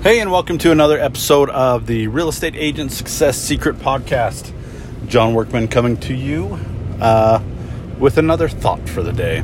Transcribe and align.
Hey, 0.00 0.20
and 0.20 0.30
welcome 0.30 0.58
to 0.58 0.70
another 0.70 0.96
episode 0.96 1.50
of 1.50 1.88
the 1.88 2.06
Real 2.06 2.28
Estate 2.28 2.54
Agent 2.54 2.92
Success 2.92 3.36
Secret 3.36 3.78
Podcast. 3.78 4.52
John 5.08 5.34
Workman 5.34 5.66
coming 5.66 5.96
to 5.96 6.14
you 6.14 6.56
uh, 7.00 7.42
with 7.98 8.16
another 8.16 8.48
thought 8.48 8.88
for 8.88 9.02
the 9.02 9.12
day. 9.12 9.42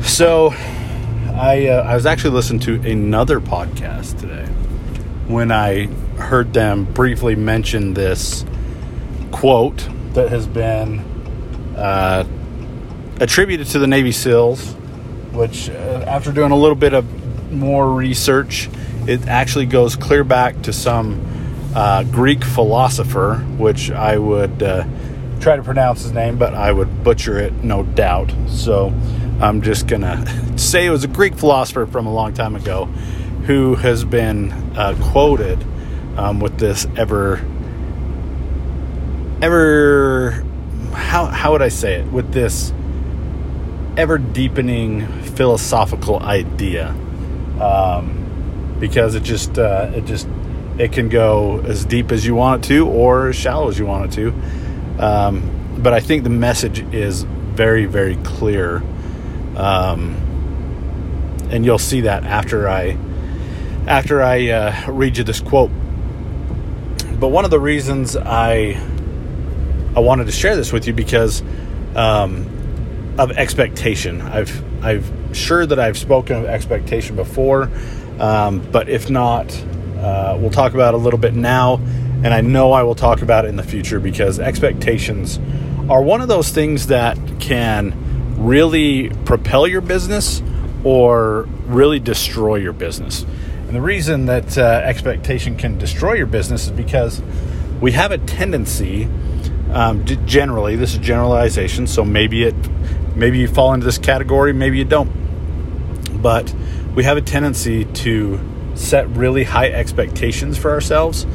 So, 0.00 0.54
I, 1.34 1.66
uh, 1.66 1.82
I 1.82 1.96
was 1.96 2.06
actually 2.06 2.34
listening 2.34 2.60
to 2.60 2.88
another 2.88 3.40
podcast 3.40 4.20
today 4.20 4.46
when 5.26 5.50
I 5.50 5.86
heard 6.16 6.52
them 6.52 6.84
briefly 6.84 7.34
mention 7.34 7.94
this 7.94 8.44
quote 9.32 9.88
that 10.12 10.28
has 10.28 10.46
been 10.46 11.00
uh, 11.76 12.24
attributed 13.18 13.66
to 13.66 13.80
the 13.80 13.88
Navy 13.88 14.12
SEALs, 14.12 14.74
which, 15.32 15.68
uh, 15.68 16.04
after 16.06 16.30
doing 16.30 16.52
a 16.52 16.56
little 16.56 16.76
bit 16.76 16.94
of 16.94 17.23
more 17.54 17.92
research, 17.92 18.68
it 19.06 19.26
actually 19.26 19.66
goes 19.66 19.96
clear 19.96 20.24
back 20.24 20.62
to 20.62 20.72
some 20.72 21.24
uh, 21.74 22.04
Greek 22.04 22.44
philosopher, 22.44 23.36
which 23.56 23.90
I 23.90 24.16
would 24.18 24.62
uh, 24.62 24.84
try 25.40 25.56
to 25.56 25.62
pronounce 25.62 26.02
his 26.02 26.12
name, 26.12 26.38
but 26.38 26.54
I 26.54 26.72
would 26.72 27.02
butcher 27.04 27.38
it, 27.38 27.52
no 27.64 27.82
doubt. 27.82 28.32
So 28.48 28.92
I'm 29.40 29.62
just 29.62 29.86
going 29.86 30.02
to 30.02 30.58
say 30.58 30.86
it 30.86 30.90
was 30.90 31.04
a 31.04 31.08
Greek 31.08 31.34
philosopher 31.34 31.86
from 31.86 32.06
a 32.06 32.12
long 32.12 32.34
time 32.34 32.56
ago 32.56 32.86
who 33.46 33.74
has 33.74 34.04
been 34.04 34.52
uh, 34.76 34.96
quoted 35.10 35.62
um, 36.16 36.40
with 36.40 36.58
this 36.58 36.86
ever, 36.96 37.44
ever, 39.42 40.44
how, 40.92 41.26
how 41.26 41.52
would 41.52 41.62
I 41.62 41.68
say 41.68 41.96
it? 41.96 42.10
With 42.10 42.32
this 42.32 42.72
ever 43.96 44.18
deepening 44.18 45.06
philosophical 45.22 46.20
idea. 46.20 46.94
Um, 47.60 48.24
because 48.78 49.14
it 49.14 49.22
just 49.22 49.58
uh, 49.58 49.90
it 49.94 50.04
just 50.04 50.28
it 50.78 50.92
can 50.92 51.08
go 51.08 51.60
as 51.60 51.84
deep 51.84 52.12
as 52.12 52.26
you 52.26 52.34
want 52.34 52.64
it 52.64 52.68
to 52.68 52.86
or 52.88 53.28
as 53.28 53.36
shallow 53.36 53.68
as 53.68 53.78
you 53.78 53.86
want 53.86 54.12
it 54.12 54.16
to. 54.16 55.04
Um, 55.04 55.78
but 55.78 55.92
I 55.92 56.00
think 56.00 56.24
the 56.24 56.30
message 56.30 56.80
is 56.92 57.22
very 57.22 57.86
very 57.86 58.16
clear, 58.16 58.82
um, 59.56 60.16
and 61.50 61.64
you'll 61.64 61.78
see 61.78 62.02
that 62.02 62.24
after 62.24 62.68
I 62.68 62.98
after 63.86 64.22
I 64.22 64.48
uh, 64.48 64.90
read 64.90 65.16
you 65.16 65.24
this 65.24 65.40
quote. 65.40 65.70
But 67.20 67.28
one 67.28 67.44
of 67.44 67.50
the 67.50 67.60
reasons 67.60 68.16
I 68.16 68.80
I 69.96 70.00
wanted 70.00 70.26
to 70.26 70.32
share 70.32 70.56
this 70.56 70.72
with 70.72 70.86
you 70.86 70.92
because 70.92 71.42
um, 71.94 72.53
of 73.18 73.32
expectation. 73.32 74.20
I've 74.20 74.84
I've 74.84 75.10
sure 75.32 75.64
that 75.66 75.78
I've 75.78 75.98
spoken 75.98 76.36
of 76.36 76.44
expectation 76.44 77.16
before. 77.16 77.70
Um, 78.18 78.60
but 78.70 78.88
if 78.88 79.10
not, 79.10 79.52
uh, 79.98 80.36
we'll 80.38 80.50
talk 80.50 80.74
about 80.74 80.94
a 80.94 80.96
little 80.96 81.18
bit 81.18 81.34
now, 81.34 81.76
and 82.22 82.28
I 82.28 82.40
know 82.40 82.72
I 82.72 82.82
will 82.82 82.94
talk 82.94 83.22
about 83.22 83.44
it 83.44 83.48
in 83.48 83.56
the 83.56 83.62
future 83.62 83.98
because 83.98 84.38
expectations 84.38 85.38
are 85.88 86.02
one 86.02 86.20
of 86.20 86.28
those 86.28 86.50
things 86.50 86.86
that 86.88 87.18
can 87.40 87.94
really 88.38 89.10
propel 89.24 89.66
your 89.66 89.80
business 89.80 90.42
or 90.84 91.42
really 91.66 91.98
destroy 91.98 92.56
your 92.56 92.72
business. 92.72 93.24
And 93.66 93.74
the 93.74 93.80
reason 93.80 94.26
that 94.26 94.56
uh, 94.56 94.62
expectation 94.84 95.56
can 95.56 95.78
destroy 95.78 96.14
your 96.14 96.26
business 96.26 96.66
is 96.66 96.70
because 96.70 97.22
we 97.80 97.92
have 97.92 98.12
a 98.12 98.18
tendency, 98.18 99.08
um, 99.74 100.04
generally, 100.26 100.76
this 100.76 100.92
is 100.92 100.98
generalization, 100.98 101.86
so 101.86 102.04
maybe 102.04 102.44
it, 102.44 102.54
maybe 103.14 103.38
you 103.38 103.48
fall 103.48 103.74
into 103.74 103.84
this 103.84 103.98
category, 103.98 104.52
maybe 104.52 104.78
you 104.78 104.84
don't, 104.84 105.10
but 106.22 106.54
we 106.94 107.04
have 107.04 107.16
a 107.16 107.22
tendency 107.22 107.84
to 107.84 108.40
set 108.74 109.08
really 109.10 109.44
high 109.44 109.68
expectations 109.68 110.56
for 110.56 110.70
ourselves 110.70 111.26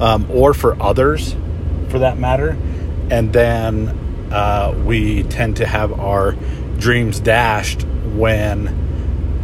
um, 0.00 0.26
or 0.30 0.54
for 0.54 0.80
others 0.82 1.36
for 1.88 2.00
that 2.00 2.18
matter. 2.18 2.56
And 3.10 3.32
then 3.32 3.88
uh, 4.32 4.74
we 4.84 5.22
tend 5.24 5.58
to 5.58 5.66
have 5.66 5.92
our 6.00 6.32
dreams 6.78 7.20
dashed 7.20 7.82
when 8.14 8.68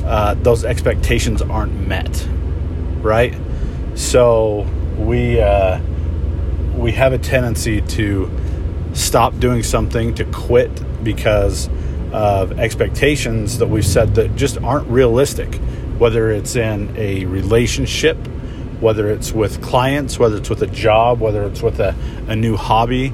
uh, 0.05 0.35
those 0.35 0.65
expectations 0.65 1.43
aren't 1.43 1.87
met 1.87 2.27
right? 3.03 3.35
So 3.95 4.67
we 4.99 5.41
uh, 5.41 5.81
we 6.79 6.93
have 6.93 7.13
a 7.13 7.19
tendency 7.19 7.81
to 7.81 8.31
stop 8.93 9.39
doing 9.39 9.63
something 9.63 10.15
to 10.15 10.25
quit 10.27 10.71
because 11.05 11.69
of 12.13 12.59
expectations 12.59 13.59
that 13.59 13.69
we've 13.69 13.87
said 13.87 14.15
that 14.15 14.35
just 14.37 14.59
aren't 14.59 14.89
realistic, 14.89 15.57
whether 15.99 16.31
it's 16.31 16.57
in 16.57 16.95
a 16.97 17.25
relationship, 17.27 18.17
whether 18.81 19.11
it's 19.11 19.33
with 19.33 19.63
clients, 19.63 20.19
whether 20.19 20.37
it's 20.37 20.49
with 20.49 20.63
a 20.63 20.67
job, 20.69 21.21
whether 21.21 21.45
it's 21.45 21.63
with 21.63 21.81
a, 21.81 21.95
a 22.29 22.37
new 22.37 22.57
hobby. 22.57 23.13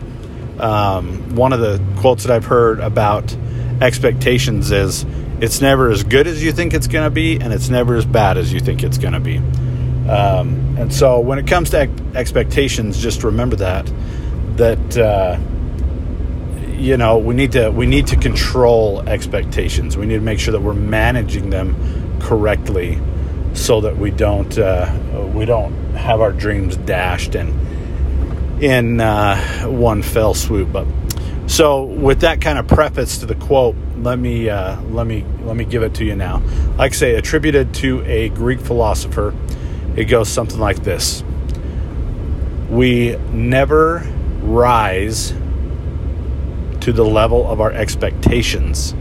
Um, 0.59 1.35
one 1.35 1.53
of 1.53 1.61
the 1.61 1.83
quotes 2.01 2.25
that 2.25 2.33
I've 2.33 2.45
heard 2.45 2.79
about 2.81 3.37
expectations 3.81 4.71
is 4.71 5.05
it's 5.41 5.61
never 5.61 5.91
as 5.91 6.05
good 6.05 6.27
as 6.27 6.45
you 6.45 6.53
think 6.53 6.75
it's 6.75 6.87
going 6.87 7.05
to 7.05 7.11
be, 7.11 7.41
and 7.41 7.53
it's 7.53 7.69
never 7.69 7.97
as 7.97 8.07
bad 8.07 8.39
as 8.39 8.53
you 8.53 8.61
think 8.61 8.85
it's 8.85 8.99
going 8.99 9.15
to 9.15 9.21
be. 9.21 9.39
Um, 10.09 10.64
and 10.77 10.93
so 10.93 11.21
when 11.21 11.39
it 11.39 11.47
comes 11.47 11.71
to 11.71 11.91
expectations, 12.15 13.01
just 13.01 13.23
remember 13.23 13.57
that, 13.57 13.91
that, 14.57 14.97
uh, 14.97 15.39
you 16.85 16.97
know 16.97 17.17
we 17.17 17.35
need 17.35 17.53
to 17.53 17.71
we 17.71 17.87
need 17.87 18.07
to 18.09 18.17
control 18.17 19.01
expectations. 19.09 19.97
We 19.97 20.07
need 20.07 20.17
to 20.17 20.21
make 20.21 20.39
sure 20.39 20.53
that 20.53 20.61
we're 20.61 20.75
managing 20.75 21.51
them 21.51 22.21
correctly 22.21 23.01
so 23.55 23.81
that 23.81 23.97
we 23.97 24.11
don't 24.11 24.57
uh, 24.59 24.93
we 25.35 25.45
don't 25.45 25.73
have 25.95 26.21
our 26.21 26.33
dreams 26.33 26.77
dashed 26.77 27.35
in 27.35 27.49
in 28.61 29.01
uh, 29.01 29.65
one 29.65 30.03
fell 30.03 30.35
swoop. 30.35 30.73
But 30.73 30.87
so 31.47 31.85
with 31.85 32.21
that 32.21 32.41
kind 32.41 32.59
of 32.59 32.67
preface 32.67 33.19
to 33.19 33.27
the 33.27 33.35
quote 33.35 33.77
let 33.99 34.19
me 34.19 34.51
uh, 34.51 34.81
let 34.83 35.07
me 35.07 35.25
let 35.43 35.57
me 35.57 35.65
give 35.65 35.83
it 35.83 35.95
to 35.95 36.05
you 36.05 36.17
now. 36.17 36.43
Like 36.77 36.93
I 36.93 36.97
say 36.97 37.15
attributed 37.15 37.73
to 37.75 38.03
a 38.05 38.29
Greek 38.31 38.61
philosopher 38.61 39.35
it 39.97 40.05
goes 40.05 40.29
something 40.29 40.59
like 40.59 40.83
this 40.83 41.23
we 42.75 43.17
never 43.31 43.99
rise 44.43 45.33
to 46.81 46.93
the 46.93 47.05
level 47.05 47.49
of 47.49 47.61
our 47.61 47.71
expectations. 47.71 48.95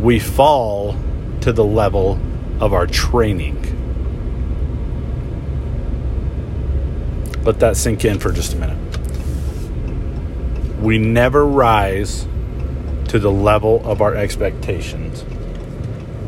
We 0.00 0.18
fall 0.18 0.94
to 1.40 1.52
the 1.52 1.64
level 1.64 2.18
of 2.60 2.74
our 2.74 2.86
training. 2.86 3.56
Let 7.44 7.60
that 7.60 7.76
sink 7.76 8.04
in 8.04 8.18
for 8.18 8.30
just 8.30 8.52
a 8.52 8.56
minute. 8.56 8.76
We 10.80 10.98
never 10.98 11.46
rise 11.46 12.26
to 13.08 13.18
the 13.18 13.32
level 13.32 13.80
of 13.90 14.02
our 14.02 14.14
expectations. 14.14 15.24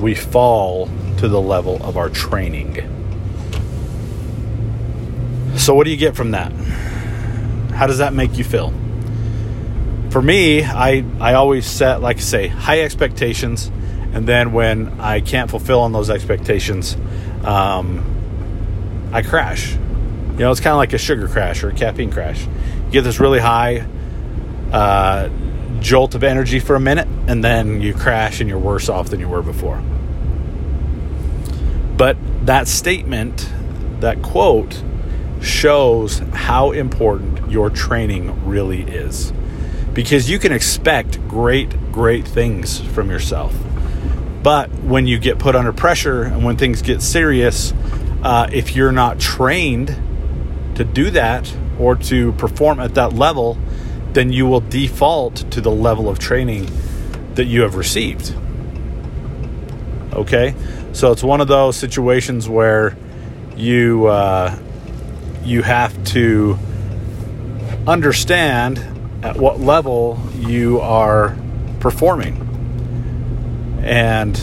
We 0.00 0.14
fall 0.14 0.88
to 1.19 1.28
the 1.28 1.41
level 1.41 1.76
of 1.84 1.98
our 1.98 2.08
training. 2.08 3.00
So, 5.60 5.75
what 5.75 5.84
do 5.84 5.91
you 5.91 5.97
get 5.97 6.16
from 6.16 6.32
that? 6.32 6.53
How 7.72 7.87
does 7.87 7.98
that 7.98 8.12
make 8.12 8.37
you 8.37 8.44
feel? 8.44 8.72
for 10.10 10.21
me, 10.21 10.65
I 10.65 11.04
I 11.21 11.34
always 11.34 11.66
set 11.66 12.03
like 12.03 12.16
I 12.16 12.21
say 12.21 12.48
high 12.48 12.82
expectations, 12.82 13.70
and 14.12 14.26
then 14.26 14.53
when 14.53 15.00
I 15.00 15.20
can't 15.20 15.49
fulfill 15.49 15.81
on 15.81 15.93
those 15.93 16.10
expectations, 16.10 16.97
um, 17.44 19.09
I 19.12 19.22
crash. 19.22 19.72
You 19.72 20.47
know, 20.47 20.50
it's 20.50 20.60
kind 20.60 20.72
of 20.72 20.78
like 20.78 20.93
a 20.93 20.99
sugar 20.99 21.28
crash 21.28 21.62
or 21.62 21.69
a 21.69 21.75
caffeine 21.75 22.10
crash. 22.10 22.44
You 22.44 22.91
get 22.91 23.04
this 23.04 23.20
really 23.20 23.38
high 23.38 23.87
uh, 24.72 25.28
jolt 25.81 26.15
of 26.15 26.25
energy 26.25 26.60
for 26.60 26.75
a 26.75 26.81
minute, 26.81 27.09
and 27.28 27.43
then 27.43 27.81
you 27.81 27.94
crash 27.94 28.41
and 28.41 28.49
you're 28.49 28.59
worse 28.59 28.88
off 28.88 29.10
than 29.10 29.20
you 29.20 29.28
were 29.28 29.43
before. 29.43 29.81
But 31.97 32.16
that 32.47 32.66
statement, 32.66 33.52
that 34.00 34.23
quote, 34.23 34.82
shows 35.42 36.19
how 36.32 36.72
important 36.72 37.50
your 37.50 37.70
training 37.70 38.46
really 38.46 38.82
is 38.82 39.32
because 39.92 40.31
you 40.31 40.38
can 40.38 40.52
expect 40.52 41.26
great, 41.28 41.70
great 41.92 42.26
things 42.26 42.81
from 42.81 43.10
yourself. 43.10 43.54
But 44.42 44.70
when 44.70 45.06
you 45.06 45.19
get 45.19 45.38
put 45.38 45.54
under 45.54 45.72
pressure 45.72 46.22
and 46.22 46.44
when 46.44 46.56
things 46.56 46.82
get 46.82 47.02
serious, 47.02 47.72
uh, 48.22 48.48
if 48.52 48.75
you're 48.76 48.92
not 48.92 49.19
trained 49.19 49.88
to 50.76 50.84
do 50.84 51.10
that 51.10 51.54
or 51.78 51.96
to 51.96 52.32
perform 52.32 52.81
at 52.81 52.94
that 52.94 53.12
level, 53.12 53.58
then 54.12 54.32
you 54.32 54.46
will 54.46 54.60
default 54.60 55.37
to 55.50 55.60
the 55.60 55.70
level 55.70 56.08
of 56.08 56.19
training 56.19 56.69
that 57.34 57.44
you 57.44 57.62
have 57.62 57.75
received. 57.75 58.34
Okay, 60.12 60.54
so 60.92 61.12
it's 61.12 61.22
one 61.22 61.40
of 61.40 61.48
those 61.48 61.76
situations 61.76 62.48
where 62.48 62.96
you 63.56 64.06
uh, 64.06 64.56
you 65.44 65.62
have 65.62 66.04
to 66.04 66.58
understand 67.87 68.78
at 69.22 69.37
what 69.37 69.60
level 69.60 70.19
you 70.37 70.81
are 70.81 71.37
performing. 71.81 72.46
And 73.82 74.37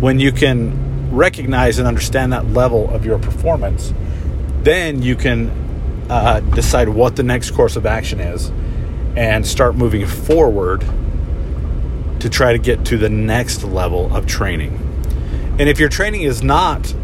when 0.00 0.20
you 0.20 0.32
can 0.32 1.14
recognize 1.14 1.78
and 1.78 1.88
understand 1.88 2.32
that 2.32 2.46
level 2.48 2.88
of 2.90 3.04
your 3.04 3.18
performance, 3.18 3.92
then 4.62 5.02
you 5.02 5.16
can 5.16 5.50
uh, 6.10 6.40
decide 6.40 6.88
what 6.88 7.16
the 7.16 7.22
next 7.22 7.50
course 7.52 7.76
of 7.76 7.86
action 7.86 8.20
is 8.20 8.52
and 9.16 9.46
start 9.46 9.74
moving 9.74 10.06
forward 10.06 10.84
to 12.20 12.28
try 12.28 12.52
to 12.52 12.58
get 12.58 12.84
to 12.86 12.98
the 12.98 13.08
next 13.08 13.64
level 13.64 14.14
of 14.14 14.26
training. 14.26 14.76
And 15.58 15.68
if 15.68 15.78
your 15.78 15.88
training 15.88 16.22
is 16.22 16.42
not 16.42 16.94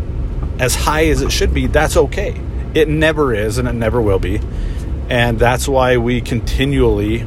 as 0.59 0.75
high 0.75 1.06
as 1.06 1.23
it 1.23 1.31
should 1.33 1.53
be, 1.53 1.67
that's 1.67 1.97
okay. 1.97 2.41
It 2.75 2.89
never 2.89 3.35
is 3.35 3.59
and 3.59 3.69
it 3.69 3.75
never 3.75 4.01
will 4.01 4.19
be. 4.19 4.41
And 5.09 5.39
that's 5.39 5.69
why 5.69 5.97
we 5.97 6.21
continually 6.21 7.27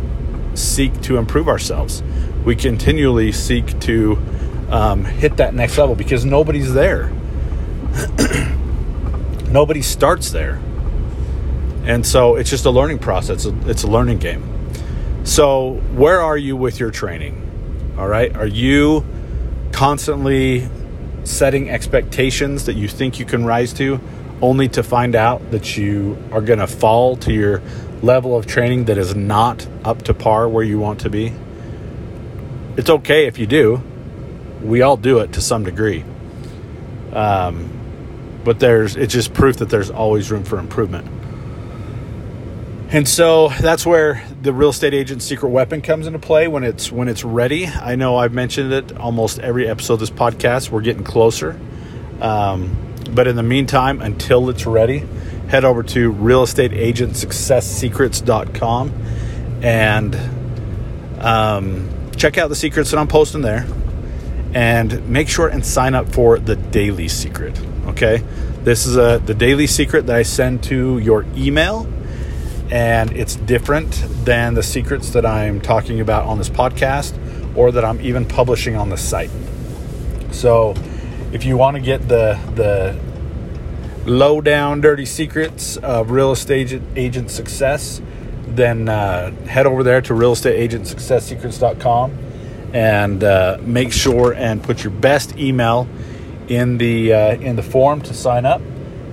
seek 0.56 1.02
to 1.02 1.18
improve 1.18 1.48
ourselves. 1.48 2.04
We 2.44 2.56
continually 2.56 3.32
seek 3.32 3.80
to 3.82 4.18
um, 4.70 5.06
hit 5.06 5.38
that 5.38 5.54
next 5.54 5.78
level 5.78 5.96
because 5.96 6.26
nobody's 6.26 6.74
there. 6.74 7.12
Nobody 9.50 9.82
starts 9.82 10.32
there. 10.32 10.60
And 11.86 12.06
so 12.06 12.36
it's 12.36 12.50
just 12.50 12.66
a 12.66 12.72
learning 12.72 13.00
process, 13.00 13.46
it's 13.46 13.84
a 13.84 13.88
learning 13.88 14.18
game. 14.20 14.44
So, 15.24 15.74
where 15.94 16.22
are 16.22 16.38
you 16.38 16.56
with 16.56 16.80
your 16.80 16.92
training? 16.92 17.96
All 17.98 18.08
right. 18.08 18.34
Are 18.36 18.48
you 18.48 19.06
constantly 19.72 20.70
setting 21.28 21.70
expectations 21.70 22.66
that 22.66 22.76
you 22.76 22.88
think 22.88 23.20
you 23.20 23.26
can 23.26 23.46
rise 23.46 23.74
to 23.74 24.00
only 24.42 24.68
to 24.70 24.84
find 24.84 25.16
out 25.16 25.52
that 25.52 25.78
you 25.78 26.18
are 26.32 26.42
going 26.42 26.60
to 26.60 26.68
fall 26.68 27.16
to 27.18 27.34
your 27.34 27.62
level 28.02 28.38
of 28.38 28.46
training 28.46 28.86
that 28.86 28.98
is 28.98 29.16
not 29.16 29.68
up 29.84 30.04
to 30.04 30.14
par 30.14 30.48
where 30.48 30.64
you 30.64 30.80
want 30.80 31.02
to 31.02 31.10
be? 31.10 31.34
It's 32.78 32.90
okay 32.90 33.26
if 33.26 33.40
you 33.40 33.48
do 33.48 33.82
we 34.62 34.82
all 34.82 34.98
do 34.98 35.20
it 35.20 35.34
to 35.34 35.42
some 35.42 35.64
degree. 35.64 36.04
Um, 37.14 37.74
but 38.44 38.60
there's 38.60 38.96
it's 38.96 39.14
just 39.14 39.34
proof 39.34 39.58
that 39.58 39.70
there's 39.70 39.90
always 39.90 40.32
room 40.32 40.44
for 40.44 40.60
improvement. 40.60 41.08
And 42.90 43.08
so 43.08 43.50
that's 43.50 43.86
where 43.86 44.24
the 44.42 44.54
real 44.54 44.70
estate 44.70 44.94
agent's 44.94 45.26
secret 45.26 45.50
weapon 45.50 45.82
comes 45.82 46.08
into 46.08 46.20
play 46.20 46.48
when 46.48 46.64
it's 46.64 46.90
when 46.92 47.08
it's 47.08 47.24
ready. 47.24 47.68
I 47.68 47.96
know 47.96 48.18
I've 48.18 48.34
mentioned 48.34 48.74
it 48.74 48.98
almost 48.98 49.40
every 49.40 49.68
episode 49.68 49.96
of 49.96 50.00
this 50.02 50.10
podcast. 50.10 50.70
We're 50.70 50.82
getting 50.82 51.04
closer. 51.04 51.60
Um, 52.22 52.76
but 53.12 53.28
in 53.28 53.36
the 53.36 53.44
meantime, 53.44 54.02
until 54.02 54.50
it's 54.50 54.66
ready, 54.66 55.04
head 55.48 55.66
over 55.66 55.84
to 55.84 56.14
realestateagentsuccesssecrets.com 56.14 58.92
and 59.64 60.16
um, 61.20 61.90
check 62.16 62.38
out 62.38 62.50
the 62.50 62.56
secrets 62.56 62.92
that 62.92 62.98
I'm 62.98 63.08
posting 63.08 63.42
there 63.42 63.66
and 64.54 65.10
make 65.10 65.30
sure 65.30 65.48
and 65.48 65.66
sign 65.66 65.96
up 65.96 66.10
for 66.10 66.38
the 66.40 66.56
daily 66.56 67.08
secret. 67.08 67.60
Okay, 67.88 68.24
this 68.64 68.86
is 68.86 68.98
a 68.98 69.22
the 69.26 69.34
daily 69.34 69.68
secret 69.68 70.08
that 70.08 70.16
I 70.16 70.24
send 70.24 70.64
to 70.64 70.98
your 71.00 71.26
email, 71.36 71.88
and 72.72 73.12
it's 73.14 73.36
different 73.36 73.92
than 74.26 74.54
the 74.54 74.64
secrets 74.64 75.12
that 75.12 75.26
I'm 75.26 75.62
talking 75.62 76.00
about 76.00 76.26
on 76.26 76.38
this 76.38 76.50
podcast 76.50 77.18
or 77.56 77.72
that 77.72 77.86
I'm 77.86 78.02
even 78.02 78.26
publishing 78.26 78.76
on 78.76 78.90
the 78.90 78.98
site. 78.98 79.32
So, 80.32 80.76
if 81.32 81.46
you 81.46 81.58
want 81.58 81.76
to 81.76 81.82
get 81.82 82.08
the 82.08 82.40
the 82.56 83.00
low 84.10 84.42
down 84.42 84.82
dirty 84.82 85.06
secrets 85.06 85.78
of 85.78 86.12
real 86.12 86.32
estate 86.32 86.82
agent 86.96 87.32
success, 87.32 88.02
then 88.48 88.90
uh, 88.90 89.32
head 89.46 89.66
over 89.66 89.84
there 89.84 90.02
to 90.02 90.14
realestateagentsuccesssecrets.com 90.14 92.18
and 92.74 93.24
uh, 93.24 93.58
make 93.62 93.92
sure 93.92 94.34
and 94.34 94.64
put 94.64 94.84
your 94.84 94.92
best 94.92 95.38
email 95.38 95.88
in 96.48 96.78
the 96.78 97.14
uh, 97.14 97.36
in 97.36 97.56
the 97.56 97.64
form 97.64 98.02
to 98.02 98.14
sign 98.14 98.46
up 98.46 98.62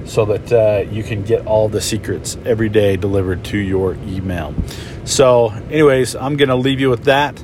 so 0.04 0.24
that 0.26 0.52
uh, 0.52 0.90
you 0.90 1.02
can 1.02 1.22
get 1.22 1.46
all 1.46 1.68
the 1.68 1.80
secrets 1.80 2.36
every 2.44 2.68
day 2.68 2.96
delivered 2.96 3.44
to 3.44 3.58
your 3.58 3.94
email. 4.06 4.54
So, 5.04 5.50
anyways, 5.70 6.14
I'm 6.16 6.36
going 6.36 6.48
to 6.48 6.56
leave 6.56 6.80
you 6.80 6.90
with 6.90 7.04
that. 7.04 7.42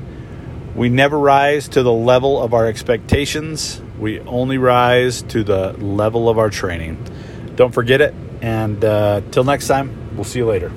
We 0.74 0.88
never 0.88 1.18
rise 1.18 1.68
to 1.68 1.82
the 1.82 1.92
level 1.92 2.40
of 2.40 2.54
our 2.54 2.66
expectations. 2.66 3.82
We 3.98 4.20
only 4.20 4.58
rise 4.58 5.22
to 5.22 5.42
the 5.42 5.72
level 5.74 6.28
of 6.28 6.38
our 6.38 6.50
training. 6.50 7.04
Don't 7.56 7.72
forget 7.72 8.00
it. 8.00 8.14
And 8.40 8.82
uh, 8.84 9.20
till 9.30 9.44
next 9.44 9.66
time, 9.68 10.16
we'll 10.16 10.24
see 10.24 10.38
you 10.38 10.46
later. 10.46 10.72